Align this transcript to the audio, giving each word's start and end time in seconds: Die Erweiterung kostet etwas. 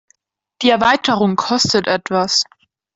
Die 0.63 0.71
Erweiterung 0.71 1.35
kostet 1.35 1.85
etwas. 1.85 2.43